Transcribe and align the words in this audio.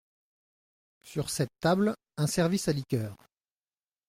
Sur 1.03 1.29
cette 1.29 1.51
table, 1.59 1.93
un 2.17 2.25
service 2.25 2.67
à 2.67 2.73
liqueurs. 2.73 3.15